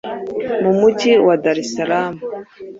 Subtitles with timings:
[0.63, 2.15] mu Mujyi wa Dar es Salaam